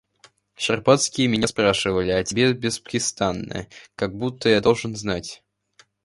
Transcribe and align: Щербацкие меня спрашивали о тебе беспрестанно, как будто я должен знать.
Щербацкие 0.57 1.27
меня 1.27 1.45
спрашивали 1.45 2.09
о 2.09 2.23
тебе 2.23 2.53
беспрестанно, 2.53 3.67
как 3.93 4.15
будто 4.17 4.49
я 4.49 4.59
должен 4.59 4.95
знать. 4.95 5.43